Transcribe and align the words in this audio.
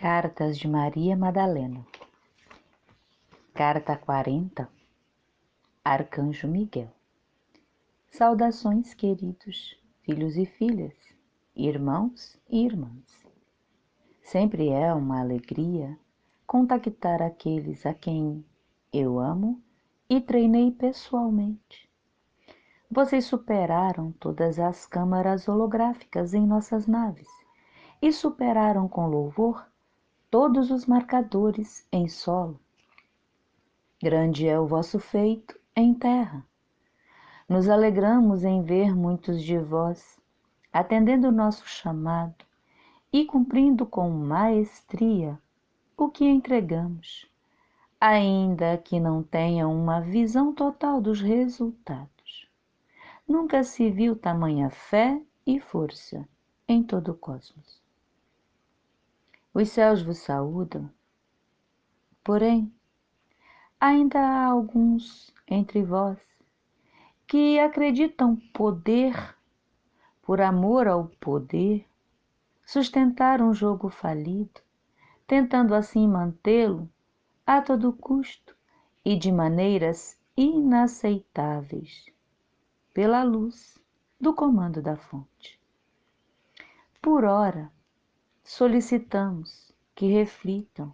Cartas 0.00 0.56
de 0.56 0.68
Maria 0.68 1.16
Madalena 1.16 1.84
Carta 3.52 3.96
40 3.96 4.70
Arcanjo 5.84 6.46
Miguel 6.46 6.92
Saudações, 8.08 8.94
queridos 8.94 9.76
filhos 10.02 10.36
e 10.36 10.46
filhas, 10.46 10.94
irmãos 11.56 12.40
e 12.48 12.64
irmãs. 12.64 13.26
Sempre 14.22 14.68
é 14.68 14.94
uma 14.94 15.18
alegria 15.18 15.98
contactar 16.46 17.20
aqueles 17.20 17.84
a 17.84 17.92
quem 17.92 18.44
eu 18.92 19.18
amo 19.18 19.60
e 20.08 20.20
treinei 20.20 20.70
pessoalmente. 20.70 21.90
Vocês 22.88 23.24
superaram 23.24 24.12
todas 24.12 24.60
as 24.60 24.86
câmaras 24.86 25.48
holográficas 25.48 26.34
em 26.34 26.46
nossas 26.46 26.86
naves 26.86 27.28
e 28.00 28.12
superaram 28.12 28.86
com 28.86 29.08
louvor 29.08 29.66
todos 30.30 30.70
os 30.70 30.84
marcadores 30.84 31.86
em 31.90 32.06
solo. 32.06 32.60
Grande 34.02 34.46
é 34.46 34.60
o 34.60 34.66
vosso 34.66 34.98
feito 34.98 35.58
em 35.74 35.94
terra. 35.94 36.44
Nos 37.48 37.66
alegramos 37.68 38.44
em 38.44 38.62
ver 38.62 38.94
muitos 38.94 39.42
de 39.42 39.58
vós 39.58 40.20
atendendo 40.70 41.28
o 41.28 41.32
nosso 41.32 41.66
chamado 41.66 42.44
e 43.10 43.24
cumprindo 43.24 43.86
com 43.86 44.10
maestria 44.10 45.38
o 45.96 46.10
que 46.10 46.26
entregamos, 46.26 47.26
ainda 47.98 48.76
que 48.76 49.00
não 49.00 49.22
tenham 49.22 49.74
uma 49.74 50.00
visão 50.00 50.52
total 50.52 51.00
dos 51.00 51.22
resultados. 51.22 52.46
Nunca 53.26 53.64
se 53.64 53.90
viu 53.90 54.14
tamanha 54.14 54.68
fé 54.68 55.20
e 55.46 55.58
força 55.58 56.28
em 56.68 56.82
todo 56.82 57.12
o 57.12 57.14
cosmos. 57.14 57.87
Os 59.60 59.70
céus 59.70 60.02
vos 60.02 60.18
saúdam. 60.18 60.88
Porém, 62.22 62.72
ainda 63.80 64.20
há 64.20 64.44
alguns 64.44 65.34
entre 65.48 65.82
vós 65.82 66.16
que 67.26 67.58
acreditam 67.58 68.36
poder, 68.54 69.36
por 70.22 70.40
amor 70.40 70.86
ao 70.86 71.08
poder, 71.18 71.84
sustentar 72.64 73.42
um 73.42 73.52
jogo 73.52 73.88
falido, 73.88 74.60
tentando 75.26 75.74
assim 75.74 76.06
mantê-lo 76.06 76.88
a 77.44 77.60
todo 77.60 77.92
custo 77.92 78.54
e 79.04 79.16
de 79.16 79.32
maneiras 79.32 80.16
inaceitáveis, 80.36 82.06
pela 82.94 83.24
luz 83.24 83.76
do 84.20 84.32
comando 84.32 84.80
da 84.80 84.96
fonte. 84.96 85.60
Por 87.02 87.24
ora, 87.24 87.72
solicitamos 88.48 89.70
que 89.94 90.06
reflitam 90.06 90.90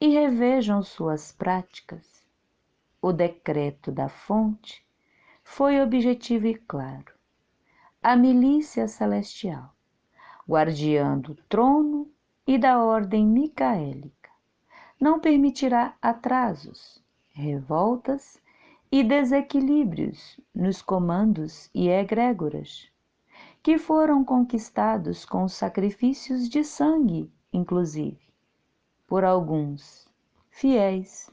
e 0.00 0.08
revejam 0.08 0.82
suas 0.82 1.30
práticas. 1.30 2.24
O 3.00 3.12
decreto 3.12 3.92
da 3.92 4.08
fonte 4.08 4.82
foi 5.44 5.82
objetivo 5.82 6.46
e 6.46 6.54
claro. 6.54 7.12
A 8.02 8.16
milícia 8.16 8.88
celestial, 8.88 9.76
guardiã 10.48 11.18
do 11.18 11.34
trono 11.34 12.10
e 12.46 12.56
da 12.56 12.82
ordem 12.82 13.26
micaélica, 13.26 14.30
não 14.98 15.20
permitirá 15.20 15.94
atrasos, 16.00 17.04
revoltas 17.34 18.40
e 18.90 19.04
desequilíbrios 19.04 20.40
nos 20.54 20.80
comandos 20.80 21.68
e 21.74 21.90
egrégoras 21.90 22.90
que 23.62 23.78
foram 23.78 24.24
conquistados 24.24 25.24
com 25.24 25.48
sacrifícios 25.48 26.48
de 26.48 26.62
sangue, 26.64 27.32
inclusive, 27.52 28.20
por 29.06 29.24
alguns 29.24 30.08
fiéis 30.50 31.30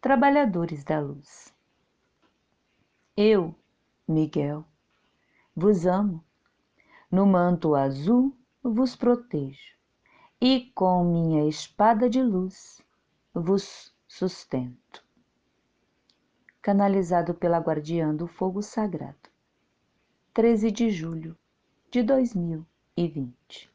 trabalhadores 0.00 0.84
da 0.84 1.00
luz. 1.00 1.52
Eu, 3.16 3.54
Miguel, 4.06 4.64
vos 5.54 5.86
amo, 5.86 6.24
no 7.10 7.26
manto 7.26 7.74
azul 7.74 8.36
vos 8.62 8.94
protejo 8.94 9.76
e 10.40 10.70
com 10.74 11.04
minha 11.04 11.48
espada 11.48 12.08
de 12.08 12.22
luz 12.22 12.80
vos 13.32 13.94
sustento. 14.06 15.04
Canalizado 16.60 17.34
pela 17.34 17.58
Guardiã 17.58 18.14
do 18.14 18.26
Fogo 18.26 18.62
Sagrado. 18.62 19.16
13 20.34 20.70
de 20.70 20.90
julho 20.90 21.36
de 21.90 22.02
2020. 22.02 23.68